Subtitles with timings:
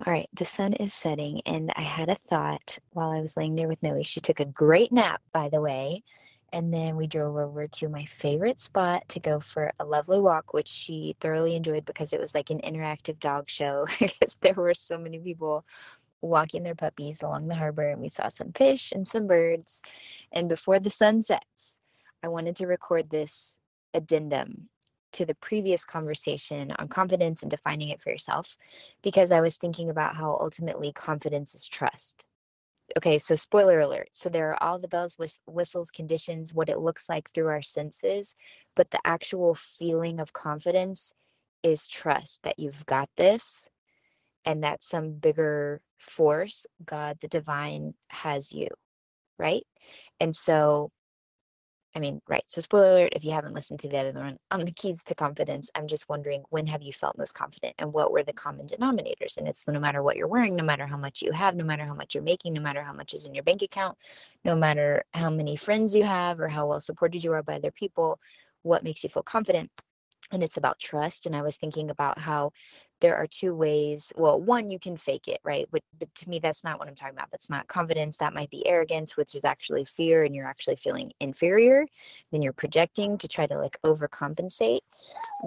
[0.00, 3.54] All right, the sun is setting, and I had a thought while I was laying
[3.54, 4.02] there with Noe.
[4.02, 6.02] She took a great nap, by the way.
[6.52, 10.52] And then we drove over to my favorite spot to go for a lovely walk,
[10.52, 13.86] which she thoroughly enjoyed because it was like an interactive dog show.
[14.00, 15.64] because there were so many people
[16.20, 19.82] walking their puppies along the harbor, and we saw some fish and some birds.
[20.32, 21.78] And before the sun sets,
[22.22, 23.58] I wanted to record this
[23.92, 24.68] addendum
[25.14, 28.56] to the previous conversation on confidence and defining it for yourself
[29.02, 32.24] because I was thinking about how ultimately confidence is trust.
[32.96, 34.08] Okay, so spoiler alert.
[34.12, 38.34] So there are all the bells, whistles, conditions, what it looks like through our senses,
[38.76, 41.12] but the actual feeling of confidence
[41.62, 43.68] is trust that you've got this
[44.44, 48.68] and that some bigger force, God, the divine, has you,
[49.38, 49.64] right?
[50.20, 50.92] And so
[51.96, 52.42] I mean, right.
[52.48, 55.14] So, spoiler alert, if you haven't listened to the other one on the keys to
[55.14, 58.66] confidence, I'm just wondering when have you felt most confident and what were the common
[58.66, 59.36] denominators?
[59.38, 61.84] And it's no matter what you're wearing, no matter how much you have, no matter
[61.84, 63.96] how much you're making, no matter how much is in your bank account,
[64.44, 67.70] no matter how many friends you have or how well supported you are by other
[67.70, 68.18] people,
[68.62, 69.70] what makes you feel confident?
[70.32, 71.26] And it's about trust.
[71.26, 72.52] And I was thinking about how
[73.04, 75.68] there are two ways well one you can fake it right?
[75.70, 78.48] But, but to me that's not what i'm talking about that's not confidence that might
[78.48, 81.86] be arrogance which is actually fear and you're actually feeling inferior
[82.32, 84.80] then you're projecting to try to like overcompensate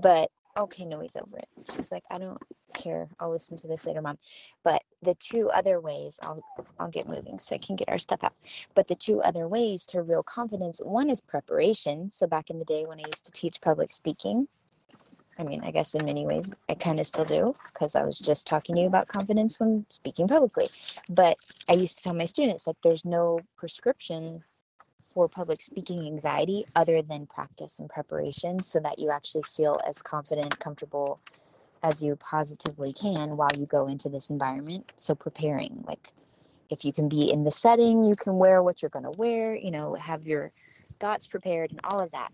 [0.00, 1.48] but okay no he's over it.
[1.74, 2.40] She's like i don't
[2.74, 4.18] care i'll listen to this later mom.
[4.62, 6.42] But the two other ways i'll
[6.80, 8.34] i'll get moving so i can get our stuff out.
[8.74, 12.08] But the two other ways to real confidence one is preparation.
[12.08, 14.48] So back in the day when i used to teach public speaking
[15.38, 18.18] I mean, I guess in many ways I kind of still do because I was
[18.18, 20.68] just talking to you about confidence when speaking publicly.
[21.10, 21.36] But
[21.68, 24.44] I used to tell my students like there's no prescription
[25.00, 30.00] for public speaking anxiety other than practice and preparation so that you actually feel as
[30.00, 31.20] confident, comfortable
[31.82, 34.92] as you positively can while you go into this environment.
[34.96, 36.12] So preparing like
[36.70, 39.54] if you can be in the setting, you can wear what you're going to wear,
[39.54, 40.52] you know, have your
[41.00, 42.32] thoughts prepared and all of that.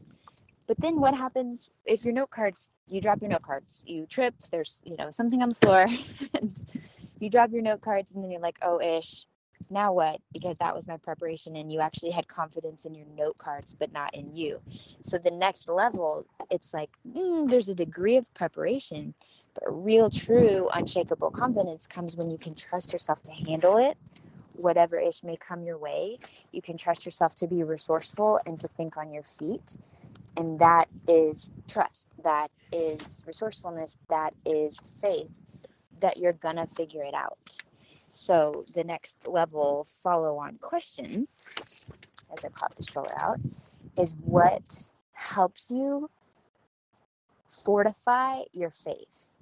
[0.69, 4.35] But then what happens if your note cards, you drop your note cards, you trip,
[4.53, 5.87] there's, you know, something on the floor,
[6.35, 6.63] and
[7.21, 9.27] you drop your note cards, and then you're like, oh, ish,
[9.71, 10.21] now what?
[10.33, 13.93] Because that was my preparation, and you actually had confidence in your note cards, but
[13.93, 14.61] not in you.
[15.03, 19.15] So the next level, it's like, mm, there's a degree of preparation,
[19.55, 23.97] but real, true, unshakable confidence comes when you can trust yourself to handle it
[24.55, 26.19] whatever ish may come your way.
[26.53, 29.77] You can trust yourself to be resourceful and to think on your feet
[30.39, 35.31] and that is trust that is resourcefulness that is faith
[36.01, 37.39] that you're gonna figure it out.
[38.07, 41.29] So the next level follow on question
[42.33, 43.41] as i pop the stroller out
[43.99, 46.11] is what helps you
[47.49, 49.33] fortify your faith?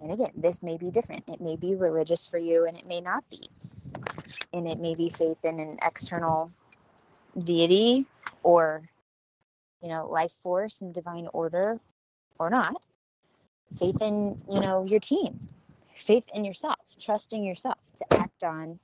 [0.00, 1.28] And again this may be different.
[1.28, 3.42] It may be religious for you and it may not be.
[4.52, 6.52] And it may be faith in an external
[7.42, 8.06] deity
[8.42, 8.88] or
[9.82, 11.80] you know, life force and divine order
[12.38, 12.82] or not.
[13.78, 15.40] Faith in, you know, your team.
[15.94, 18.78] Faith in yourself, trusting yourself to act on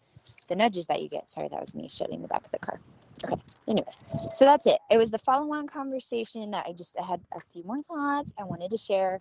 [0.49, 1.31] the nudges that you get.
[1.31, 2.81] Sorry, that was me shutting the back of the car.
[3.25, 3.41] Okay.
[3.69, 4.79] Anyways, so that's it.
[4.91, 8.45] It was the follow-on conversation that I just I had a few more thoughts I
[8.45, 9.21] wanted to share.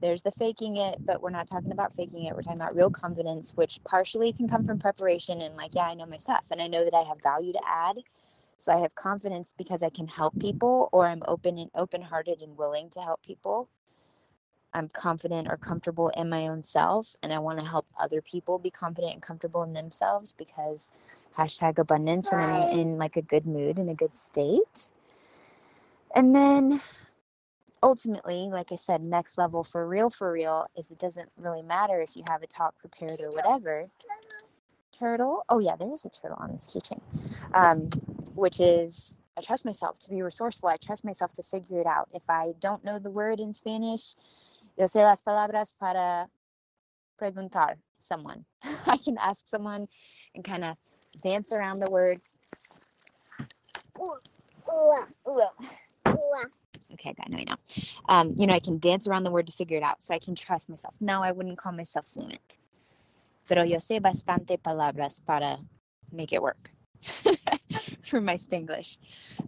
[0.00, 2.34] There's the faking it, but we're not talking about faking it.
[2.34, 5.94] We're talking about real confidence, which partially can come from preparation and like, yeah, I
[5.94, 7.96] know my stuff and I know that I have value to add
[8.58, 12.42] so I have confidence because I can help people or I'm open and open hearted
[12.42, 13.68] and willing to help people.
[14.74, 18.58] I'm confident or comfortable in my own self and I want to help other people
[18.58, 20.90] be confident and comfortable in themselves because
[21.36, 24.90] hashtag abundance and I'm in like a good mood and a good state.
[26.14, 26.82] And then
[27.82, 32.00] ultimately, like I said, next level for real, for real is it doesn't really matter
[32.00, 33.86] if you have a talk prepared or whatever.
[34.98, 35.44] Turtle.
[35.48, 37.00] Oh yeah, there is a turtle on this keychain.
[37.54, 37.88] Um,
[38.38, 40.68] which is I trust myself to be resourceful.
[40.68, 42.08] I trust myself to figure it out.
[42.12, 44.14] If I don't know the word in Spanish,
[44.76, 46.28] yo sé las palabras para
[47.20, 48.44] preguntar someone.
[48.86, 49.88] I can ask someone
[50.34, 50.76] and kind of
[51.22, 52.18] dance around the word.
[56.92, 57.56] Okay, I got no now.
[58.08, 60.18] Um, you know, I can dance around the word to figure it out, so I
[60.18, 60.94] can trust myself.
[61.00, 62.58] No, I wouldn't call myself fluent,
[63.48, 65.58] pero yo sé bastante palabras para
[66.12, 66.70] make it work.
[68.08, 68.98] for my Spanglish.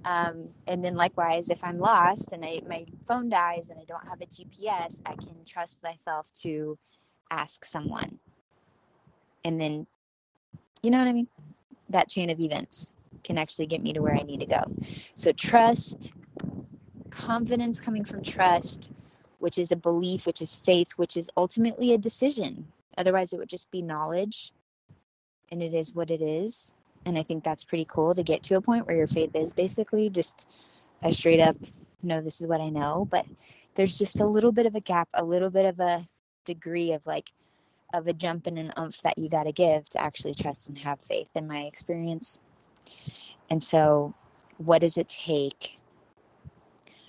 [0.05, 4.07] Um, and then likewise, if I'm lost and I, my phone dies and I don't
[4.09, 6.79] have a GPS, I can trust myself to
[7.31, 8.19] ask someone.
[9.45, 9.87] And then,
[10.83, 11.29] you know what I mean?
[11.89, 12.93] That chain of events
[13.25, 14.63] can actually get me to where I need to go.
[15.15, 16.13] So trust,
[17.11, 18.91] confidence coming from trust,
[19.39, 22.67] which is a belief, which is faith, which is ultimately a decision.
[22.97, 24.53] Otherwise, it would just be knowledge
[25.51, 26.75] and it is what it is.
[27.07, 29.53] And I think that's pretty cool to get to a point where your faith is
[29.53, 30.47] basically just
[31.03, 31.57] a straight up,
[32.03, 33.07] no, this is what I know.
[33.11, 33.27] But
[33.75, 36.07] there's just a little bit of a gap, a little bit of a
[36.45, 37.33] degree of like,
[37.95, 40.79] of a jump and an umph that you got to give to actually trust and
[40.79, 42.39] have faith, in my experience.
[43.49, 44.15] And so,
[44.59, 45.79] what does it take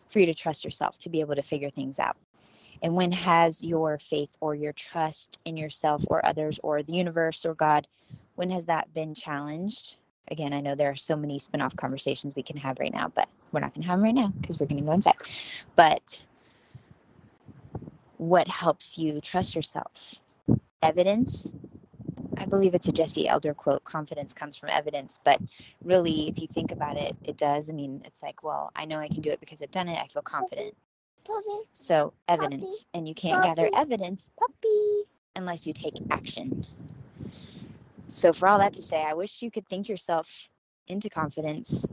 [0.07, 2.17] for you to trust yourself to be able to figure things out?
[2.81, 7.45] And when has your faith or your trust in yourself or others or the universe
[7.45, 7.87] or God,
[8.41, 9.97] when has that been challenged?
[10.31, 13.11] Again, I know there are so many spin off conversations we can have right now,
[13.13, 15.13] but we're not going to have them right now because we're going to go inside.
[15.75, 16.25] But
[18.17, 20.15] what helps you trust yourself?
[20.81, 21.51] Evidence.
[22.35, 25.19] I believe it's a Jesse Elder quote confidence comes from evidence.
[25.23, 25.39] But
[25.83, 27.69] really, if you think about it, it does.
[27.69, 29.99] I mean, it's like, well, I know I can do it because I've done it.
[29.99, 30.75] I feel confident.
[31.25, 31.67] Puppy.
[31.73, 32.87] So, evidence.
[32.95, 35.03] And you can't gather evidence, puppy,
[35.35, 36.65] unless you take action.
[38.11, 40.49] So, for all that to say, I wish you could think yourself
[40.85, 41.87] into confidence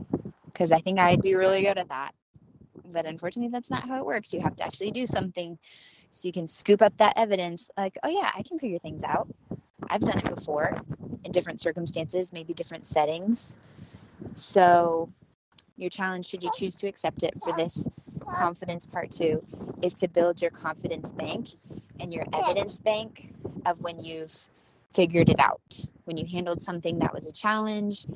[0.45, 2.13] because I think I'd be really good at that.
[2.91, 4.33] But unfortunately, that's not how it works.
[4.33, 5.57] You have to actually do something
[6.11, 9.29] so you can scoop up that evidence like, oh, yeah, I can figure things out.
[9.89, 10.75] I've done it before
[11.23, 13.55] in different circumstances, maybe different settings.
[14.33, 15.09] So,
[15.77, 17.87] your challenge, should you choose to accept it for this
[18.29, 19.41] confidence part two,
[19.81, 21.47] is to build your confidence bank
[22.01, 23.33] and your evidence bank
[23.65, 24.49] of when you've
[24.91, 25.85] figured it out.
[26.09, 28.07] When you handled something that was a challenge,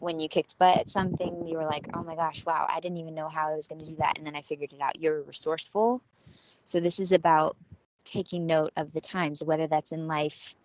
[0.00, 2.98] when you kicked butt at something, you were like, oh my gosh, wow, I didn't
[2.98, 4.18] even know how I was going to do that.
[4.18, 5.00] And then I figured it out.
[5.00, 6.02] You're resourceful.
[6.64, 7.56] So this is about
[8.02, 10.56] taking note of the times, whether that's in life,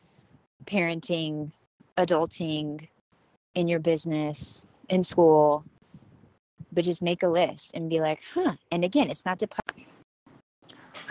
[0.66, 1.52] parenting,
[1.98, 2.88] adulting,
[3.54, 5.64] in your business, in school,
[6.72, 8.56] but just make a list and be like, huh.
[8.72, 9.48] And again, it's not to.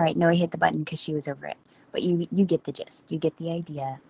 [0.00, 1.58] All right, Noah hit the button because she was over it,
[1.92, 3.12] but you you get the gist.
[3.12, 4.00] You get the idea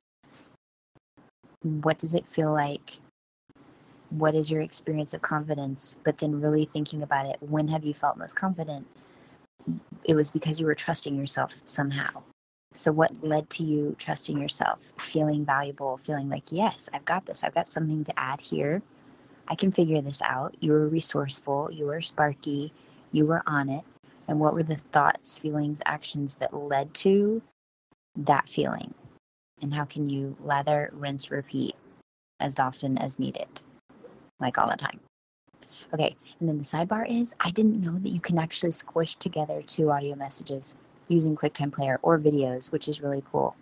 [1.62, 3.00] what does it feel like?
[4.10, 5.96] What is your experience of confidence?
[6.04, 8.86] But then really thinking about it when have you felt most confident?
[10.04, 12.22] It was because you were trusting yourself somehow.
[12.72, 14.92] So what led to you trusting yourself?
[14.98, 17.44] Feeling valuable feeling like yes i've got this.
[17.44, 18.82] I've got something to add here.
[19.48, 20.54] I can figure this out.
[20.60, 22.72] You were resourceful you were sparky
[23.12, 23.84] you were on it.
[24.28, 27.42] And what were the thoughts feelings actions that led to
[28.16, 28.94] that feeling
[29.62, 31.74] and how can you lather, rinse, repeat
[32.40, 33.60] as often as needed,
[34.40, 35.00] like all the time.
[35.92, 39.62] Okay, and then the sidebar is I didn't know that you can actually squish together
[39.62, 40.76] two audio messages
[41.08, 43.56] using QuickTime Player or videos, which is really cool.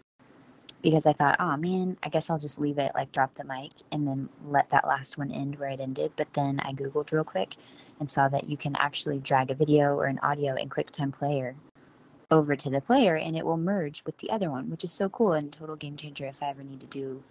[0.83, 3.73] Because I thought, oh man, I guess I'll just leave it like drop the mic
[3.91, 6.13] and then let that last one end where it ended.
[6.17, 7.57] But then I Googled real quick
[7.99, 11.57] and saw that you can actually drag a video or an audio in QuickTime Player
[12.31, 15.09] over to the player and it will merge with the other one, which is so
[15.09, 17.23] cool and total game changer if I ever need to do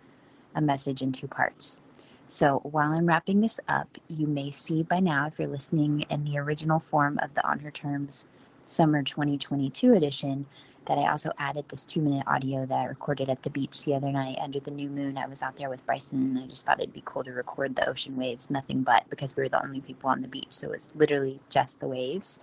[0.55, 1.79] a message in two parts.
[2.27, 6.25] So while I'm wrapping this up, you may see by now, if you're listening in
[6.25, 8.25] the original form of the On Her Terms
[8.65, 10.45] Summer 2022 edition,
[10.85, 13.95] that I also added this two minute audio that I recorded at the beach the
[13.95, 15.17] other night under the new moon.
[15.17, 17.75] I was out there with Bryson and I just thought it'd be cool to record
[17.75, 20.47] the ocean waves, nothing but because we were the only people on the beach.
[20.49, 22.39] So it was literally just the waves.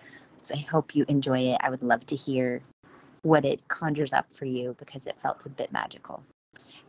[0.51, 1.59] I hope you enjoy it.
[1.61, 2.63] I would love to hear
[3.23, 6.23] what it conjures up for you because it felt a bit magical.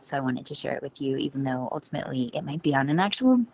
[0.00, 2.88] So I wanted to share it with you, even though ultimately it might be on
[2.88, 3.44] an actual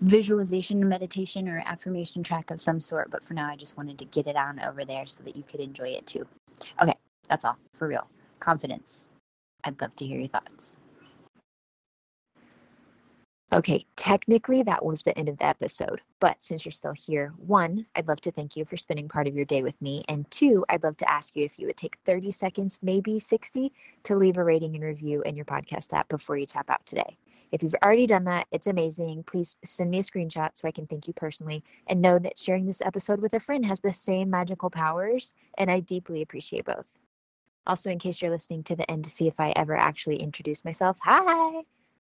[0.00, 3.10] visualization, meditation, or affirmation track of some sort.
[3.10, 5.42] But for now, I just wanted to get it on over there so that you
[5.42, 6.26] could enjoy it too.
[6.80, 6.94] Okay,
[7.28, 8.06] that's all for real.
[8.38, 9.12] Confidence.
[9.64, 10.78] I'd love to hear your thoughts.
[13.52, 17.84] Okay, technically that was the end of the episode, but since you're still here, one,
[17.96, 20.64] I'd love to thank you for spending part of your day with me, and two,
[20.68, 23.72] I'd love to ask you if you would take 30 seconds, maybe 60,
[24.04, 27.18] to leave a rating and review in your podcast app before you tap out today.
[27.50, 29.24] If you've already done that, it's amazing.
[29.24, 32.66] Please send me a screenshot so I can thank you personally and know that sharing
[32.66, 36.86] this episode with a friend has the same magical powers, and I deeply appreciate both.
[37.66, 40.64] Also, in case you're listening to the end to see if I ever actually introduce
[40.64, 41.62] myself, hi!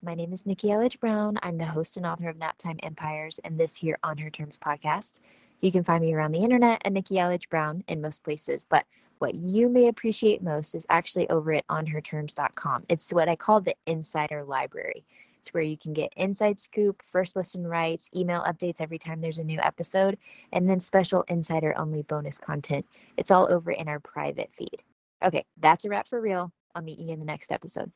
[0.02, 1.38] My name is Nikki Elledge Brown.
[1.42, 5.20] I'm the host and author of Naptime Empires and this here On Her Terms podcast.
[5.62, 8.84] You can find me around the internet at Nikki Elledge Brown in most places, but
[9.18, 12.84] what you may appreciate most is actually over at onherterms.com.
[12.90, 15.06] It's what I call the insider library.
[15.38, 19.38] It's where you can get inside scoop, first listen rights, email updates every time there's
[19.38, 20.18] a new episode,
[20.52, 22.84] and then special insider only bonus content.
[23.16, 24.82] It's all over in our private feed.
[25.24, 26.52] Okay, that's a wrap for real.
[26.74, 27.90] I'll meet you in the next episode.